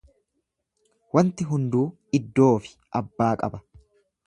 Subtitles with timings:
[1.17, 1.85] Wanti hunduu
[2.21, 3.65] iddoofi abbaa qaba.